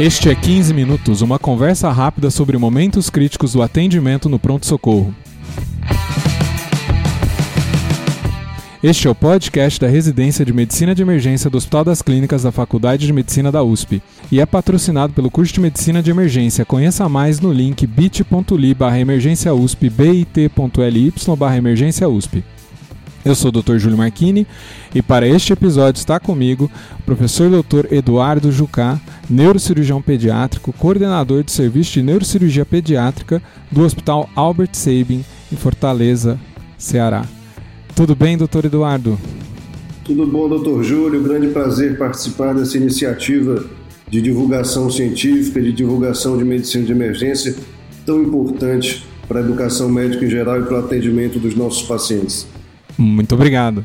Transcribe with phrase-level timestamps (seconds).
[0.00, 5.14] Este é 15 Minutos, uma conversa rápida sobre momentos críticos do atendimento no pronto-socorro.
[8.82, 12.50] Este é o podcast da Residência de Medicina de Emergência do Hospital das Clínicas da
[12.50, 14.00] Faculdade de Medicina da USP
[14.32, 16.64] e é patrocinado pelo curso de Medicina de Emergência.
[16.64, 22.42] Conheça mais no link bit.ly barra emergência USP, bit.ly barra emergência USP.
[23.22, 23.76] Eu sou o Dr.
[23.76, 24.46] Júlio Marchini
[24.94, 27.92] e para este episódio está comigo o professor Dr.
[27.92, 35.22] Eduardo Jucá, neurocirurgião pediátrico, coordenador de serviço de neurocirurgia pediátrica do Hospital Albert Sabin,
[35.52, 36.40] em Fortaleza,
[36.78, 37.26] Ceará.
[37.94, 39.18] Tudo bem, doutor Eduardo?
[40.02, 41.22] Tudo bom, doutor Júlio.
[41.22, 43.62] Grande prazer participar dessa iniciativa
[44.08, 47.54] de divulgação científica, de divulgação de medicina de emergência,
[48.06, 52.46] tão importante para a educação médica em geral e para o atendimento dos nossos pacientes.
[53.00, 53.84] Muito obrigado.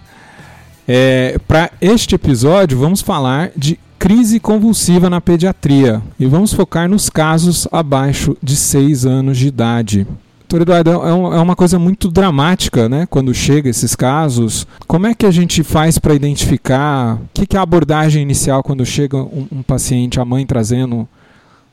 [0.87, 7.09] É, Para este episódio, vamos falar de crise convulsiva na pediatria e vamos focar nos
[7.09, 10.05] casos abaixo de 6 anos de idade.
[10.47, 13.07] Doutor Eduardo, é, é uma coisa muito dramática, né?
[13.09, 14.67] Quando chega esses casos.
[14.85, 17.15] Como é que a gente faz para identificar?
[17.15, 21.07] O que é a abordagem inicial quando chega um, um paciente, a mãe trazendo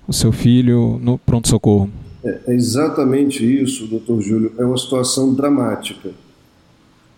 [0.09, 1.91] o seu filho no pronto-socorro?
[2.25, 4.53] É, é exatamente isso, doutor Júlio.
[4.57, 6.11] É uma situação dramática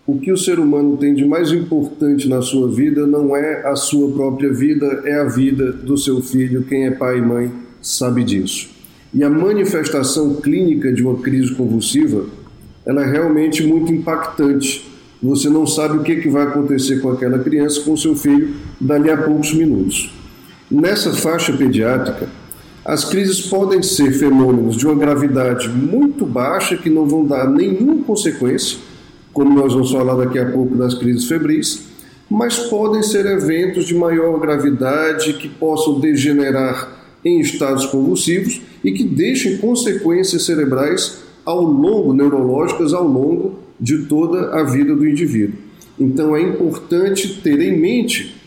[0.07, 3.75] o que o ser humano tem de mais importante na sua vida não é a
[3.75, 6.63] sua própria vida, é a vida do seu filho.
[6.63, 8.69] Quem é pai e mãe sabe disso.
[9.11, 12.25] E a manifestação clínica de uma crise convulsiva,
[12.85, 14.87] ela é realmente muito impactante.
[15.23, 19.09] Você não sabe o que, que vai acontecer com aquela criança, com seu filho, dali
[19.09, 20.13] a poucos minutos.
[20.69, 22.29] Nessa faixa pediátrica,
[22.83, 28.03] as crises podem ser fenômenos de uma gravidade muito baixa que não vão dar nenhuma
[28.03, 28.77] consequência
[29.35, 31.87] como nós vamos falar daqui a pouco das crises febris,
[32.29, 36.89] mas podem ser eventos de maior gravidade que possam degenerar
[37.23, 44.57] em estados convulsivos e que deixem consequências cerebrais ao longo, neurológicas ao longo de toda
[44.57, 45.59] a vida do indivíduo.
[45.99, 48.41] Então é importante ter em mente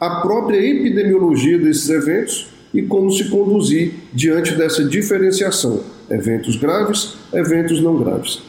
[0.00, 7.82] a própria epidemiologia desses eventos e como se conduzir diante dessa diferenciação: eventos graves, eventos
[7.82, 8.46] não graves.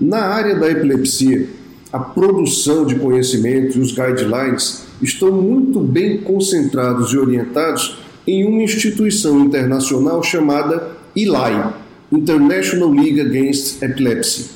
[0.00, 1.46] Na área da epilepsia,
[1.92, 8.62] a produção de conhecimento e os guidelines estão muito bem concentrados e orientados em uma
[8.62, 11.74] instituição internacional chamada ILAI,
[12.10, 14.50] International League Against Epilepsy.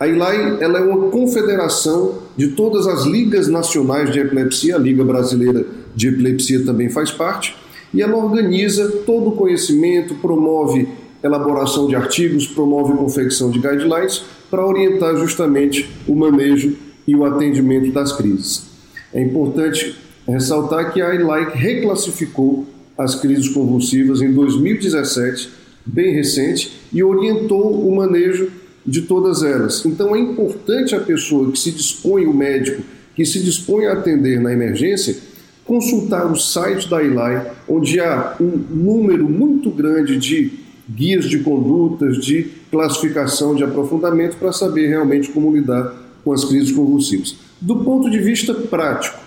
[0.00, 5.04] A ILAI ela é uma confederação de todas as ligas nacionais de epilepsia, a Liga
[5.04, 7.54] Brasileira de Epilepsia também faz parte,
[7.94, 10.88] e ela organiza todo o conhecimento, promove
[11.22, 17.92] elaboração de artigos, promove confecção de guidelines para orientar justamente o manejo e o atendimento
[17.92, 18.66] das crises.
[19.12, 19.96] É importante
[20.26, 25.50] ressaltar que a ILAIC reclassificou as crises convulsivas em 2017,
[25.86, 28.50] bem recente, e orientou o manejo
[28.84, 29.84] de todas elas.
[29.84, 32.82] Então é importante a pessoa que se dispõe, o médico,
[33.14, 35.16] que se dispõe a atender na emergência,
[35.64, 40.50] consultar o site da ILAI, onde há um número muito grande de
[40.88, 45.94] guias de condutas, de classificação, de aprofundamento, para saber realmente como lidar
[46.24, 47.36] com as crises convulsivas.
[47.60, 49.18] Do ponto de vista prático,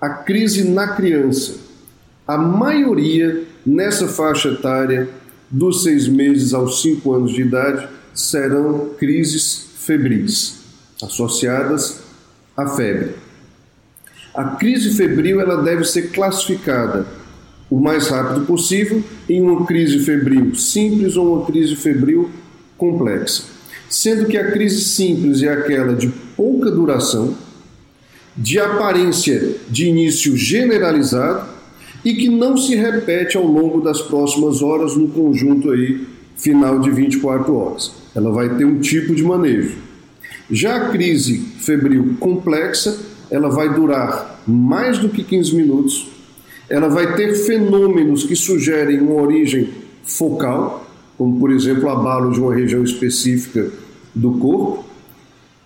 [0.00, 1.56] a crise na criança,
[2.26, 5.08] a maioria nessa faixa etária,
[5.50, 10.60] dos seis meses aos cinco anos de idade, serão crises febris,
[11.02, 12.00] associadas
[12.56, 13.14] à febre.
[14.32, 17.06] A crise febril ela deve ser classificada
[17.70, 22.28] o mais rápido possível em uma crise febril simples ou uma crise febril
[22.76, 23.44] complexa.
[23.88, 27.34] Sendo que a crise simples é aquela de pouca duração,
[28.36, 31.48] de aparência de início generalizado
[32.04, 36.06] e que não se repete ao longo das próximas horas no conjunto aí
[36.36, 37.92] final de 24 horas.
[38.14, 39.76] Ela vai ter um tipo de manejo.
[40.50, 42.98] Já a crise febril complexa,
[43.30, 46.08] ela vai durar mais do que 15 minutos
[46.70, 49.70] ela vai ter fenômenos que sugerem uma origem
[50.04, 50.86] focal,
[51.18, 53.70] como por exemplo abalo de uma região específica
[54.14, 54.84] do corpo,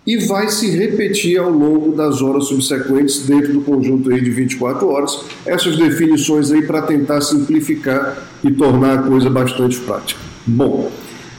[0.07, 4.87] e vai se repetir ao longo das horas subsequentes dentro do conjunto aí de 24
[4.89, 5.25] horas.
[5.47, 10.21] Essas definições aí para tentar simplificar e tornar a coisa bastante prática.
[10.47, 10.91] Bom,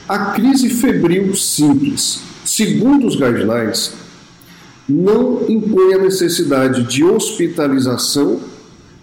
[0.08, 3.92] a crise febril simples, segundo os guidelines,
[4.88, 8.40] não impõe a necessidade de hospitalização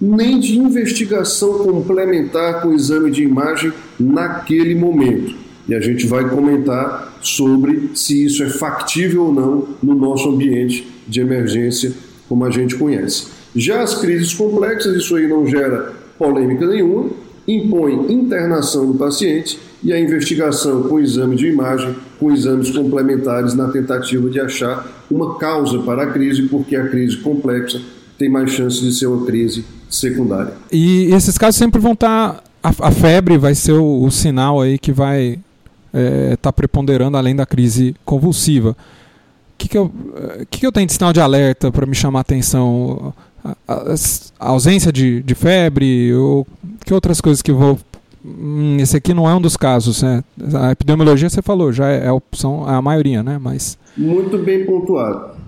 [0.03, 5.33] nem de investigação complementar com exame de imagem naquele momento.
[5.65, 10.85] E a gente vai comentar sobre se isso é factível ou não no nosso ambiente
[11.07, 11.93] de emergência,
[12.27, 13.27] como a gente conhece.
[13.55, 17.09] Já as crises complexas, isso aí não gera polêmica nenhuma,
[17.47, 23.69] impõe internação do paciente e a investigação com exame de imagem, com exames complementares na
[23.69, 27.81] tentativa de achar uma causa para a crise, porque a crise complexa
[28.17, 29.63] tem mais chance de ser uma crise
[29.93, 30.53] secundária.
[30.71, 32.33] E esses casos sempre vão estar.
[32.33, 35.43] Tá, a, a febre vai ser o, o, sinal aí que vai estar
[35.93, 38.71] é, tá preponderando além da crise convulsiva.
[38.71, 38.75] O
[39.57, 39.91] que, que, eu,
[40.49, 43.13] que, que eu tenho de sinal de alerta para me chamar a atenção?
[43.43, 43.95] A, a,
[44.39, 46.13] a ausência de, de, febre?
[46.13, 46.47] Ou
[46.85, 47.77] que outras coisas que vou.
[48.25, 50.23] Hum, esse aqui não é um dos casos, né?
[50.55, 53.37] A epidemiologia você falou, já é a opção, é a maioria, né?
[53.37, 53.77] Mas...
[53.97, 55.43] Muito bem pontuado.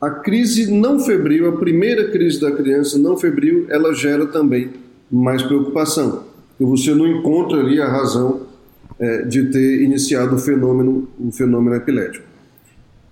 [0.00, 4.70] A crise não febril, a primeira crise da criança não febril, ela gera também
[5.10, 6.24] mais preocupação.
[6.60, 8.42] E você não encontra ali a razão
[8.98, 12.24] é, de ter iniciado o fenômeno, o fenômeno epilético.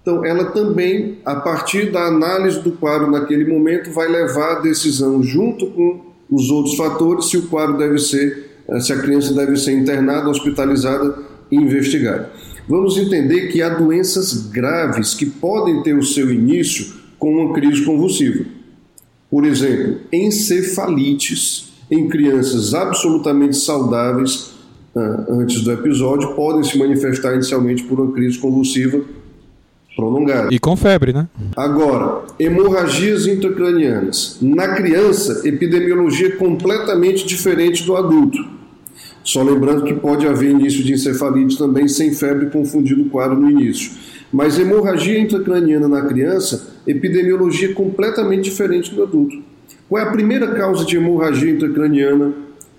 [0.01, 5.21] Então, ela também, a partir da análise do quadro naquele momento, vai levar a decisão,
[5.21, 6.01] junto com
[6.31, 11.19] os outros fatores, se o quadro deve ser, se a criança deve ser internada, hospitalizada
[11.51, 12.31] e investigada.
[12.69, 17.85] Vamos entender que há doenças graves que podem ter o seu início com uma crise
[17.85, 18.45] convulsiva.
[19.31, 24.53] Por exemplo, encefalites em crianças absolutamente saudáveis
[24.97, 29.03] ah, antes do episódio podem se manifestar inicialmente por uma crise convulsiva
[29.95, 30.49] prolongada.
[30.53, 31.29] E com febre, né?
[31.57, 34.39] Agora, hemorragias intracranianas.
[34.41, 38.56] Na criança, epidemiologia completamente diferente do adulto.
[39.27, 43.51] Só lembrando que pode haver início de encefalite também sem febre confundido o quadro no
[43.51, 43.91] início.
[44.33, 49.43] Mas hemorragia intracraniana na criança, epidemiologia completamente diferente do adulto.
[49.89, 52.35] Qual é a primeira causa de hemorragia intracraniana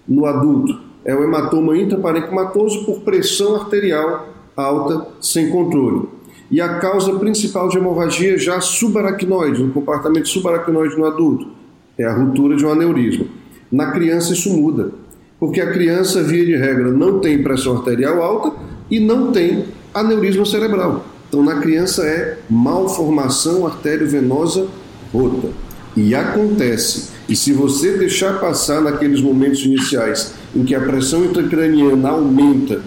[0.07, 0.79] no adulto?
[1.03, 6.07] É o hematoma intraparencomatoso por pressão arterial alta sem controle.
[6.49, 11.49] E a causa principal de hemorragia já subaracnoide, no compartimento subaracnoide no adulto,
[11.97, 13.25] é a ruptura de um aneurisma.
[13.69, 14.93] Na criança isso muda
[15.39, 18.57] porque a criança, via de regra, não tem pressão arterial alta
[18.89, 21.05] e não tem aneurisma cerebral.
[21.27, 24.67] Então, na criança é malformação arteriovenosa
[25.13, 25.49] rota.
[25.95, 27.09] E acontece.
[27.27, 32.81] E se você deixar passar naqueles momentos iniciais em que a pressão intracraniana aumenta,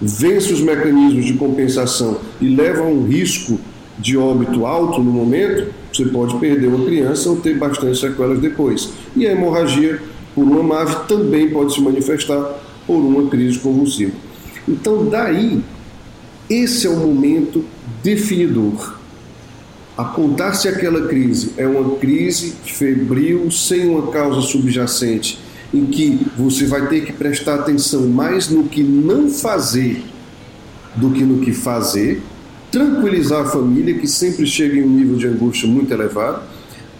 [0.00, 3.58] vence os mecanismos de compensação e leva a um risco
[3.98, 8.90] de óbito alto no momento, você pode perder uma criança ou ter bastante sequelas depois.
[9.14, 10.00] E a hemorragia
[10.34, 14.12] por uma MAV também pode se manifestar por uma crise convulsiva.
[14.68, 15.62] Então, daí,
[16.48, 17.64] esse é o momento
[18.02, 18.96] definidor.
[19.96, 25.38] Apontar se aquela crise é uma crise febril sem uma causa subjacente,
[25.72, 30.02] em que você vai ter que prestar atenção mais no que não fazer
[30.94, 32.22] do que no que fazer,
[32.70, 36.42] tranquilizar a família, que sempre chega em um nível de angústia muito elevado,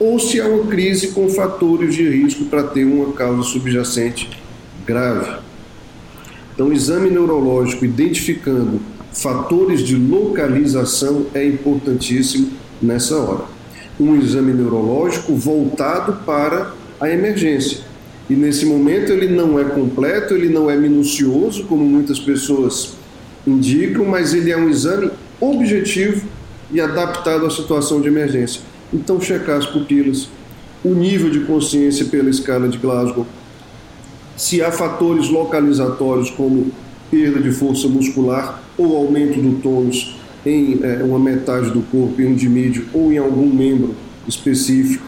[0.02, 4.28] ou se é uma crise com fatores de risco para ter uma causa subjacente
[4.84, 5.36] grave.
[6.52, 8.80] Então, exame neurológico identificando
[9.12, 12.50] fatores de localização é importantíssimo
[12.82, 13.44] nessa hora.
[14.00, 17.78] Um exame neurológico voltado para a emergência.
[18.28, 22.94] E nesse momento ele não é completo, ele não é minucioso, como muitas pessoas
[23.46, 26.26] indicam, mas ele é um exame objetivo
[26.72, 28.71] e adaptado à situação de emergência.
[28.92, 30.28] Então, checar as pupilas,
[30.84, 33.26] o nível de consciência pela escala de Glasgow,
[34.36, 36.70] se há fatores localizatórios como
[37.10, 42.26] perda de força muscular ou aumento do tônus em é, uma metade do corpo, em
[42.26, 43.94] um dimídio ou em algum membro
[44.26, 45.04] específico.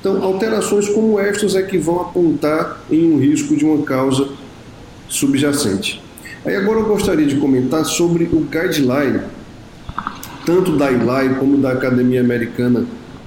[0.00, 4.28] Então, alterações como estas é que vão apontar em um risco de uma causa
[5.08, 6.02] subjacente.
[6.44, 9.20] Aí agora eu gostaria de comentar sobre o guideline,
[10.44, 12.84] tanto da ILAI como da Academia Americana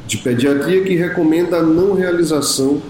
[0.08, 2.82] de Pediatria que recomenda a não realização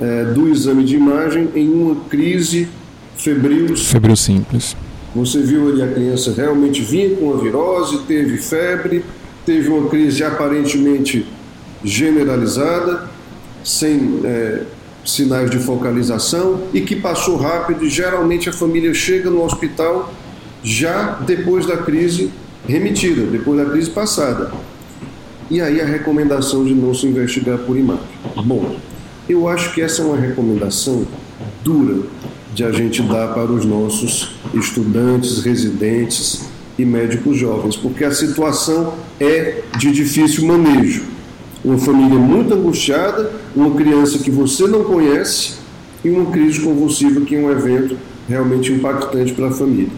[0.00, 2.68] é, do exame de imagem em uma crise
[3.16, 3.76] febril.
[3.76, 4.76] Febril simples.
[5.14, 9.04] Você viu ali a criança realmente vinha com a virose, teve febre,
[9.46, 11.24] teve uma crise aparentemente
[11.84, 13.08] generalizada,
[13.62, 14.62] sem é,
[15.04, 17.84] sinais de focalização e que passou rápido.
[17.84, 20.12] E geralmente a família chega no hospital
[20.62, 22.30] já depois da crise
[22.66, 24.50] remitida, depois da crise passada.
[25.50, 28.04] E aí a recomendação de não se investigar por imagem.
[28.44, 28.76] Bom,
[29.28, 31.06] eu acho que essa é uma recomendação
[31.62, 32.02] dura
[32.54, 36.48] de a gente dar para os nossos estudantes, residentes
[36.78, 41.04] e médicos jovens, porque a situação é de difícil manejo.
[41.64, 45.54] Uma família muito angustiada, uma criança que você não conhece
[46.04, 47.96] e uma crise convulsiva que é um evento
[48.28, 49.92] realmente impactante para a família.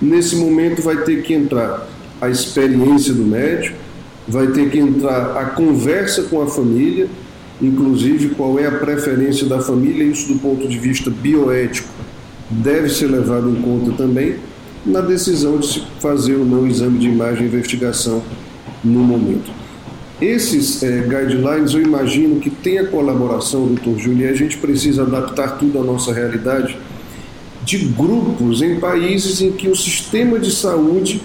[0.00, 1.88] Nesse momento vai ter que entrar
[2.20, 3.76] a experiência do médico,
[4.26, 7.08] vai ter que entrar a conversa com a família
[7.62, 11.88] inclusive qual é a preferência da família, isso do ponto de vista bioético
[12.50, 14.36] deve ser levado em conta também
[14.84, 18.22] na decisão de se fazer ou não exame de imagem e investigação
[18.82, 19.50] no momento.
[20.20, 25.02] Esses é, guidelines eu imagino que tem a colaboração, doutor Júlio, e a gente precisa
[25.02, 26.76] adaptar tudo à nossa realidade,
[27.64, 31.22] de grupos em países em que o sistema de saúde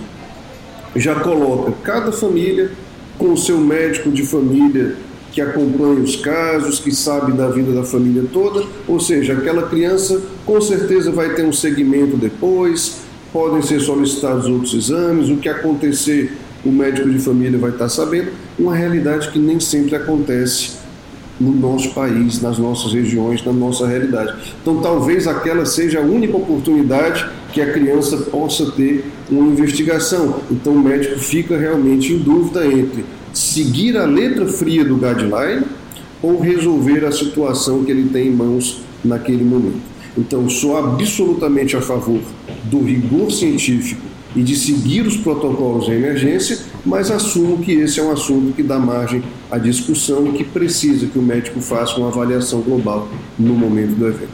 [0.96, 2.72] já coloca cada família
[3.18, 4.96] com o seu médico de família
[5.32, 10.22] que acompanha os casos, que sabe da vida da família toda, ou seja, aquela criança
[10.46, 16.36] com certeza vai ter um segmento depois, podem ser solicitados outros exames, o que acontecer
[16.66, 20.72] o médico de família vai estar sabendo, uma realidade que nem sempre acontece
[21.40, 24.56] no nosso país, nas nossas regiões, na nossa realidade.
[24.60, 30.42] Então, talvez aquela seja a única oportunidade que a criança possa ter uma investigação.
[30.50, 35.66] Então, o médico fica realmente em dúvida entre seguir a letra fria do guideline
[36.22, 39.82] ou resolver a situação que ele tem em mãos naquele momento.
[40.18, 42.20] Então, sou absolutamente a favor
[42.64, 44.02] do rigor científico
[44.36, 48.64] e de seguir os protocolos em emergência, mas assumo que esse é um assunto que
[48.64, 53.08] dá margem à discussão e que precisa que o médico faça uma avaliação global
[53.38, 54.30] no momento do evento.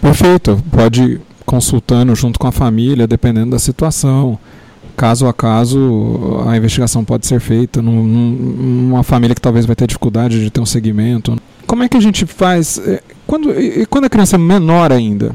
[0.00, 0.62] Perfeito.
[0.70, 4.38] Pode consultando junto com a família, dependendo da situação
[4.94, 9.86] caso a caso, a investigação pode ser feita num, numa família que talvez vai ter
[9.86, 11.38] dificuldade de ter um segmento.
[11.66, 12.78] Como é que a gente faz?
[12.78, 15.34] É, quando, e quando a criança é menor ainda?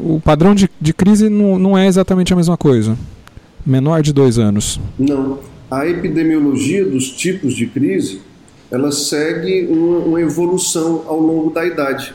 [0.00, 2.96] O padrão de, de crise não, não é exatamente a mesma coisa.
[3.64, 4.80] Menor de dois anos.
[4.98, 5.38] Não.
[5.70, 8.22] A epidemiologia dos tipos de crise
[8.70, 12.14] ela segue uma, uma evolução ao longo da idade.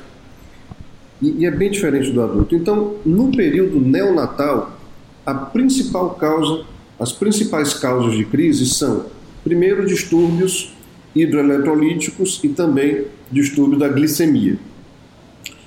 [1.21, 2.55] E, e é bem diferente do adulto.
[2.55, 4.77] Então, no período neonatal,
[5.25, 6.65] a principal causa,
[6.99, 9.05] as principais causas de crise são,
[9.43, 10.73] primeiro, distúrbios
[11.15, 14.57] hidroeletrolíticos e também distúrbio da glicemia.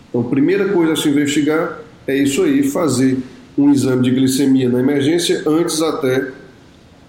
[0.08, 3.18] Então, primeira coisa a se investigar é isso aí, fazer
[3.56, 6.30] um exame de glicemia na emergência antes até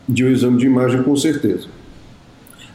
[0.08, 1.68] de um exame de imagem, com certeza.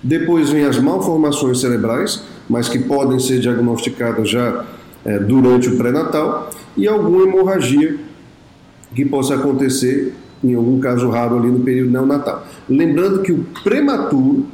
[0.03, 4.65] Depois vem as malformações cerebrais, mas que podem ser diagnosticadas já
[5.05, 7.97] é, durante o pré-natal, e alguma hemorragia
[8.95, 12.47] que possa acontecer em algum caso raro ali no período neonatal.
[12.69, 14.47] Lembrando que o prematuro,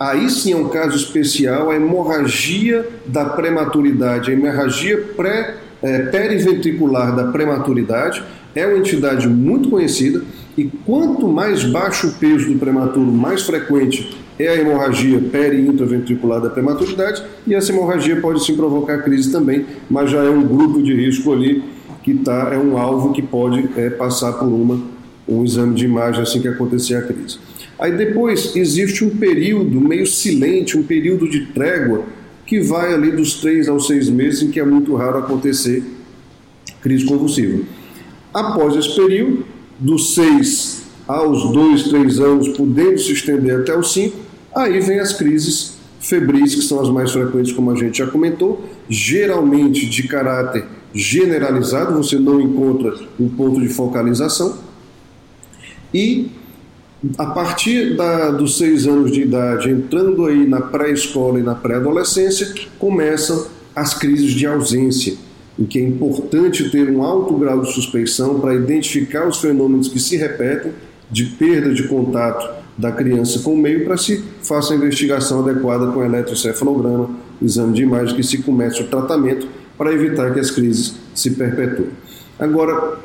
[0.00, 7.14] aí sim é um caso especial, a hemorragia da prematuridade, a hemorragia pré, é, periventricular
[7.14, 10.22] da prematuridade é uma entidade muito conhecida
[10.56, 16.50] e quanto mais baixo o peso do prematuro, mais frequente é a hemorragia peri-intraventricular da
[16.50, 20.94] prematuridade e essa hemorragia pode sim provocar crise também, mas já é um grupo de
[20.94, 21.62] risco ali
[22.02, 24.80] que tá, é um alvo que pode é, passar por uma,
[25.28, 27.38] um exame de imagem assim que acontecer a crise.
[27.78, 32.04] Aí depois existe um período meio silente, um período de trégua,
[32.46, 35.82] que vai ali dos três aos seis meses, em que é muito raro acontecer
[36.80, 37.64] crise convulsiva.
[38.32, 39.44] Após esse período,
[39.78, 44.16] dos seis aos dois, três anos, podendo se estender até os cinco,
[44.56, 48.64] aí vem as crises febris, que são as mais frequentes, como a gente já comentou,
[48.88, 54.56] geralmente de caráter generalizado, você não encontra um ponto de focalização.
[55.92, 56.30] E
[57.18, 62.54] a partir da, dos seis anos de idade, entrando aí na pré-escola e na pré-adolescência,
[62.78, 65.14] começam as crises de ausência,
[65.58, 70.00] em que é importante ter um alto grau de suspeição para identificar os fenômenos que
[70.00, 70.72] se repetem
[71.10, 75.86] de perda de contato da criança com o meio para se faça a investigação adequada
[75.92, 77.10] com eletroencefalograma,
[77.40, 79.48] exame de imagem, que se comece o tratamento
[79.78, 81.90] para evitar que as crises se perpetuem.
[82.38, 82.98] Agora,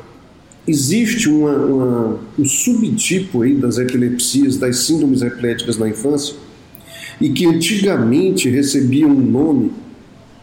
[0.66, 6.34] existe uma, uma, um subtipo aí das epilepsias, das síndromes epiléticas na infância,
[7.20, 9.72] e que antigamente recebia um nome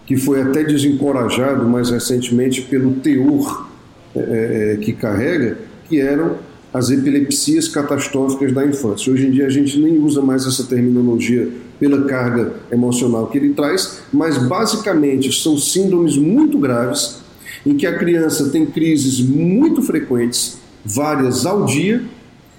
[0.06, 3.70] que foi até desencorajado mais recentemente pelo teor
[4.16, 6.38] é, é que carrega, que eram
[6.74, 9.12] as epilepsias catastróficas da infância.
[9.12, 11.50] Hoje em dia a gente nem usa mais essa terminologia
[11.80, 17.20] pela carga emocional que ele traz, mas basicamente são síndromes muito graves
[17.66, 22.04] em que a criança tem crises muito frequentes, várias ao dia,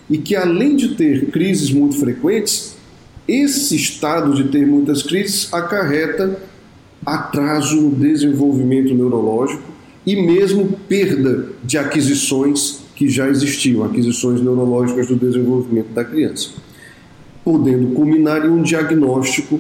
[0.09, 2.75] e que além de ter crises muito frequentes,
[3.29, 6.37] esse estado de ter muitas crises acarreta
[7.07, 9.63] atraso no desenvolvimento neurológico
[10.05, 16.51] e mesmo perda de aquisições que já existiam, aquisições neurológicas do desenvolvimento da criança.
[17.43, 19.59] Podendo culminar em um diagnóstico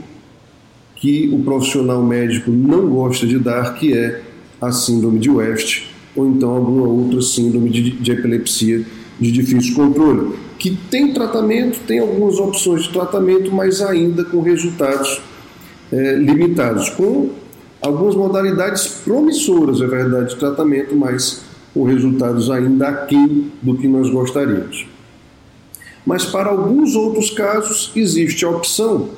[0.94, 4.20] que o profissional médico não gosta de dar, que é
[4.60, 8.84] a síndrome de West, ou então alguma outra síndrome de, de epilepsia
[9.18, 15.18] de difícil controle, que tem tratamento, tem algumas opções de tratamento, mas ainda com resultados
[15.90, 17.30] é, limitados, com
[17.80, 24.10] algumas modalidades promissoras, é verdade, de tratamento, mas com resultados ainda aquém do que nós
[24.10, 24.86] gostaríamos.
[26.04, 29.10] Mas para alguns outros casos, existe a opção,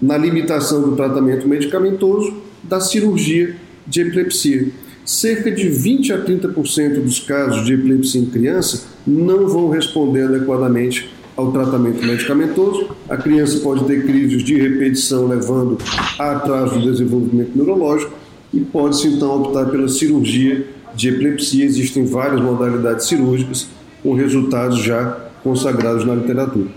[0.00, 3.56] na limitação do tratamento medicamentoso, da cirurgia
[3.86, 4.68] de epilepsia.
[5.04, 11.10] Cerca de 20 a 30% dos casos de epilepsia em criança não vão responder adequadamente
[11.36, 12.88] ao tratamento medicamentoso.
[13.08, 15.78] A criança pode ter crises de repetição, levando
[16.18, 18.12] a atraso do desenvolvimento neurológico,
[18.52, 21.64] e pode-se então optar pela cirurgia de epilepsia.
[21.64, 23.68] Existem várias modalidades cirúrgicas
[24.02, 26.68] com resultados já consagrados na literatura.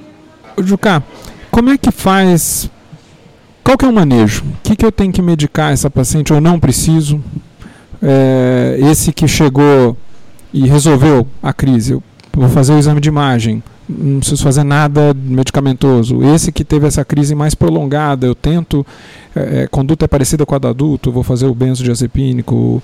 [0.63, 1.03] Jucá,
[1.51, 2.69] como é que faz?
[3.63, 4.43] Qual que é o manejo?
[4.43, 7.23] O que, que eu tenho que medicar essa paciente ou não preciso?
[8.01, 9.95] É, esse que chegou
[10.53, 12.03] e resolveu a crise, eu
[12.33, 16.21] vou fazer o exame de imagem, não preciso fazer nada medicamentoso.
[16.23, 18.85] Esse que teve essa crise mais prolongada, eu tento,
[19.35, 22.83] é, é conduta é parecida com a do adulto, vou fazer o benzodiazepínico,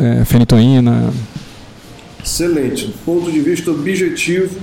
[0.00, 1.12] é, fenitoína.
[2.24, 2.94] Excelente.
[3.04, 4.58] Ponto de vista objetivo,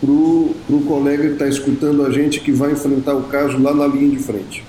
[0.00, 3.86] para o colega que está escutando a gente que vai enfrentar o caso lá na
[3.86, 4.64] linha de frente.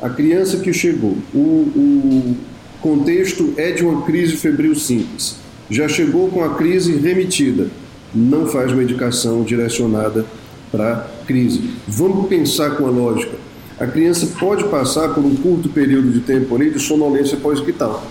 [0.00, 2.36] A criança que chegou, o, o
[2.80, 5.36] contexto é de uma crise febril simples.
[5.70, 7.68] Já chegou com a crise remitida
[8.14, 10.24] não faz medicação direcionada
[10.70, 11.70] para crise.
[11.88, 13.36] Vamos pensar com a lógica.
[13.78, 18.06] A criança pode passar por um curto período de tempo ali de sonolência pós-vital.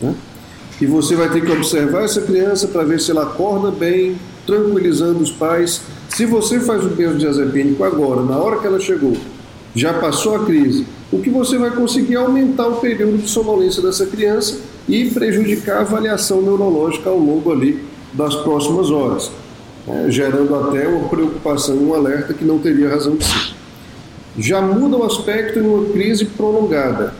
[0.00, 0.12] Né?
[0.80, 4.16] E você vai ter que observar essa criança para ver se ela acorda bem,
[4.46, 5.82] tranquilizando os pais.
[6.08, 9.16] Se você faz o benzodiazepínico agora, na hora que ela chegou,
[9.74, 13.82] já passou a crise, o que você vai conseguir é aumentar o período de sonolência
[13.82, 19.30] dessa criança e prejudicar a avaliação neurológica ao longo ali das próximas horas
[19.86, 23.54] né, gerando até uma preocupação, um alerta que não teria razão de ser.
[24.38, 27.14] Já muda o aspecto em uma crise prolongada.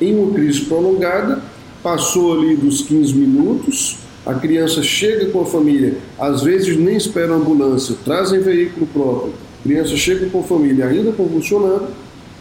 [0.00, 1.42] Em uma crise prolongada,
[1.82, 7.32] passou ali dos 15 minutos, a criança chega com a família, às vezes nem espera
[7.32, 11.88] a ambulância, trazem veículo próprio, a criança chega com a família ainda convulsionando,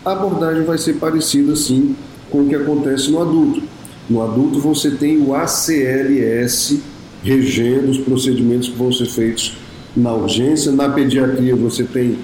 [0.06, 1.96] a abordagem vai ser parecida sim
[2.30, 3.62] com o que acontece no adulto.
[4.10, 6.82] No adulto você tem o ACLS
[7.24, 9.56] regendo os procedimentos que vão ser feitos
[9.96, 10.72] na urgência.
[10.72, 12.18] Na pediatria você tem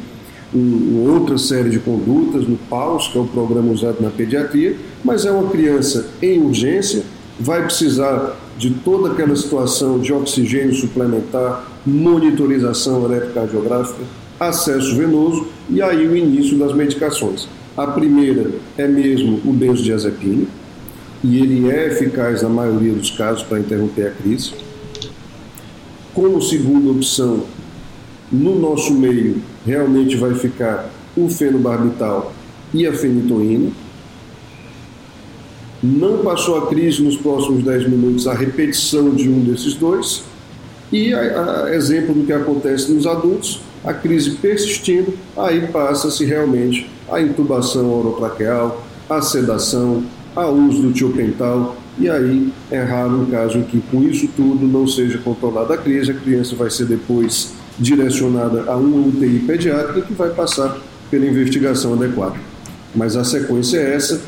[0.54, 5.26] um, outra série de condutas no PAUS, que é o programa usado na pediatria, mas
[5.26, 7.04] é uma criança em urgência,
[7.40, 14.04] vai precisar de toda aquela situação de oxigênio suplementar, monitorização eletrocardiográfica,
[14.40, 17.48] acesso venoso e aí o início das medicações.
[17.76, 20.52] A primeira é mesmo o benzodiazepínico,
[21.24, 24.54] e ele é eficaz na maioria dos casos para interromper a crise.
[26.14, 27.44] Como segunda opção,
[28.32, 32.34] no nosso meio, realmente vai ficar o fenobarbital
[32.74, 33.72] e a fenitoína.
[35.82, 40.24] Não passou a crise nos próximos 10 minutos, a repetição de um desses dois.
[40.92, 46.90] E, a, a exemplo do que acontece nos adultos, a crise persistindo, aí passa-se realmente
[47.10, 50.04] a intubação orotraqueal, a sedação,
[50.36, 54.68] a uso do tiopental e aí é raro um caso em que com isso tudo
[54.68, 60.02] não seja controlada a crise, a criança vai ser depois direcionada a uma UTI pediátrica
[60.02, 60.78] que vai passar
[61.10, 62.36] pela investigação adequada.
[62.96, 64.22] Mas a sequência é essa.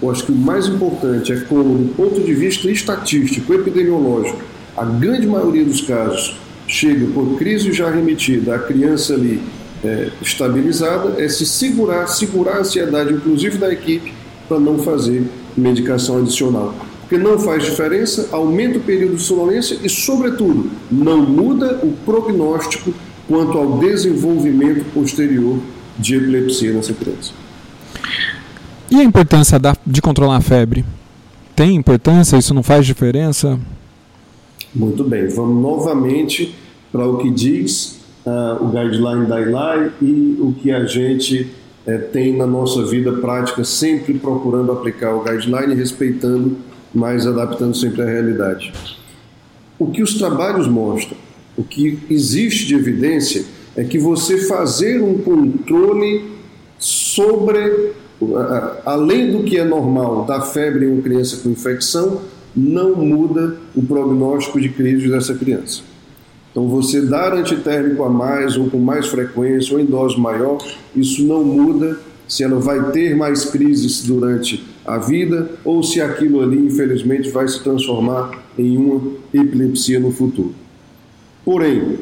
[0.00, 4.40] Eu acho que o mais importante é como, do ponto de vista estatístico, epidemiológico,
[4.76, 6.36] a grande maioria dos casos
[6.66, 9.42] chega com crise já remetida, a criança ali
[9.84, 14.12] é, estabilizada, é se segurar, segurar a ansiedade, inclusive da equipe,
[14.48, 15.24] para não fazer
[15.56, 16.74] medicação adicional
[17.12, 22.94] porque não faz diferença, aumenta o período de sonolência e, sobretudo, não muda o prognóstico
[23.28, 25.58] quanto ao desenvolvimento posterior
[25.98, 27.32] de epilepsia nessa criança.
[28.90, 30.86] E a importância da, de controlar a febre?
[31.54, 32.38] Tem importância?
[32.38, 33.60] Isso não faz diferença?
[34.74, 36.54] Muito bem, vamos novamente
[36.90, 41.50] para o que diz uh, o guideline da ILAI e o que a gente
[41.86, 48.02] uh, tem na nossa vida prática, sempre procurando aplicar o guideline respeitando mas adaptando sempre
[48.02, 48.72] à realidade.
[49.78, 51.16] O que os trabalhos mostram,
[51.56, 53.44] o que existe de evidência,
[53.76, 56.30] é que você fazer um controle
[56.78, 57.92] sobre,
[58.84, 62.20] além do que é normal da febre em uma criança com infecção,
[62.54, 65.82] não muda o prognóstico de crise dessa criança.
[66.50, 70.58] Então, você dar antitérmico a mais ou com mais frequência ou em dose maior,
[70.94, 76.40] isso não muda se ela vai ter mais crises durante a vida ou se aquilo
[76.40, 80.54] ali, infelizmente, vai se transformar em uma epilepsia no futuro.
[81.44, 81.98] Porém,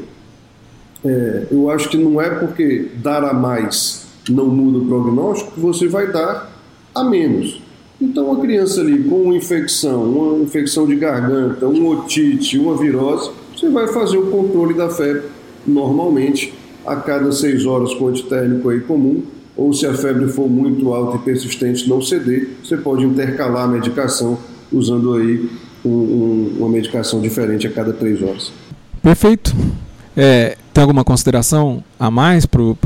[1.04, 5.60] é, eu acho que não é porque dar a mais não muda o prognóstico que
[5.60, 6.50] você vai dar
[6.94, 7.60] a menos.
[8.00, 13.30] Então, uma criança ali com uma infecção, uma infecção de garganta, um otite, uma virose,
[13.54, 15.24] você vai fazer o controle da febre
[15.66, 16.54] normalmente
[16.86, 19.22] a cada seis horas com antitérmico aí comum,
[19.56, 23.68] ou se a febre for muito alta e persistente não ceder, você pode intercalar a
[23.68, 24.38] medicação
[24.72, 25.48] usando aí
[25.84, 28.52] um, um, uma medicação diferente a cada três horas.
[29.02, 29.54] Perfeito.
[30.16, 32.76] É, tem alguma consideração a mais para o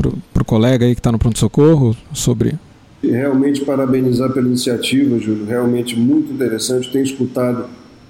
[0.45, 2.55] colega aí que está no pronto-socorro sobre
[3.01, 5.45] realmente parabenizar pela iniciativa, Júlio.
[5.45, 6.91] Realmente muito interessante.
[6.91, 7.65] Tenho escutado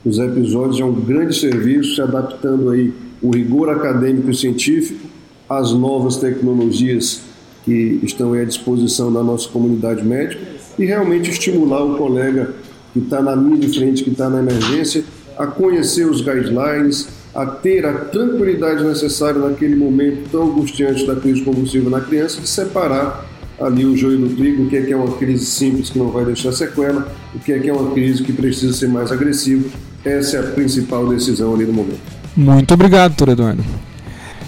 [0.05, 5.07] os episódios, é um grande serviço, se adaptando aí o rigor acadêmico e científico
[5.49, 7.21] às novas tecnologias
[7.65, 10.41] que estão à disposição da nossa comunidade médica
[10.77, 12.53] e realmente estimular o colega
[12.93, 15.03] que está na linha de frente, que está na emergência,
[15.37, 21.41] a conhecer os guidelines, a ter a tranquilidade necessária naquele momento tão angustiante da crise
[21.41, 23.25] convulsiva na criança, de separar
[23.59, 26.09] ali o joio do trigo, o que é, que é uma crise simples que não
[26.09, 29.67] vai deixar sequela, o que é que é uma crise que precisa ser mais agressiva.
[30.03, 31.99] Essa é a principal decisão ali no momento.
[32.37, 33.63] Muito obrigado, doutor Eduardo.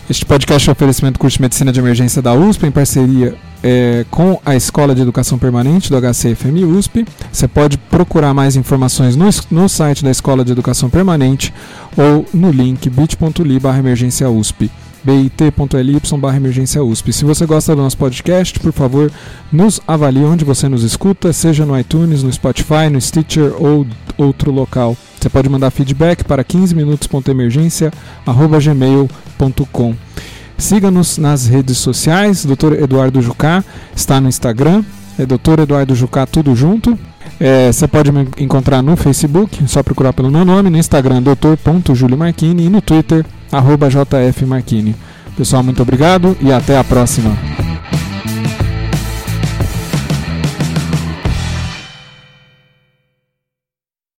[0.09, 3.35] Este podcast é um oferecimento do curso de Medicina de Emergência da USP, em parceria
[3.61, 7.05] é, com a Escola de Educação Permanente do HCFM USP.
[7.29, 11.53] Você pode procurar mais informações no, no site da Escola de Educação Permanente
[11.97, 14.71] ou no link bit.ly barra emergência USP
[15.03, 17.11] bit.ly barra emergência USP.
[17.11, 19.11] Se você gosta do nosso podcast, por favor,
[19.51, 23.85] nos avalie onde você nos escuta, seja no iTunes, no Spotify, no Stitcher ou
[24.17, 24.95] outro local.
[25.19, 29.26] Você pode mandar feedback para 15minutos.emergência.gmail.com
[30.57, 32.73] Siga-nos nas redes sociais, Dr.
[32.81, 33.63] Eduardo Jucá
[33.95, 34.83] está no Instagram,
[35.17, 35.59] é Dr.
[35.61, 36.97] Eduardo Jucá tudo junto.
[37.39, 41.21] É, você pode me encontrar no Facebook, só procurar pelo meu nome, no Instagram,
[42.17, 44.95] Marquini e no Twitter, arroba JF Marquini.
[45.35, 47.76] Pessoal, muito obrigado e até a próxima.